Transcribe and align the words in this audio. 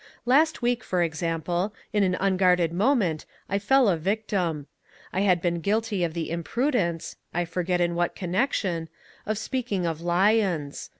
Last 0.25 0.63
week, 0.63 0.83
for 0.83 1.03
example, 1.03 1.75
in 1.93 2.01
an 2.01 2.17
unguarded 2.19 2.73
moment 2.73 3.27
I 3.47 3.59
fell 3.59 3.87
a 3.87 3.97
victim. 3.97 4.65
I 5.13 5.19
had 5.19 5.43
been 5.43 5.61
guilty 5.61 6.03
of 6.03 6.15
the 6.15 6.31
imprudence 6.31 7.17
I 7.35 7.45
forget 7.45 7.79
in 7.79 7.93
what 7.93 8.15
connection 8.15 8.89
of 9.27 9.37
speaking 9.37 9.85
of 9.85 10.01
lions. 10.01 10.89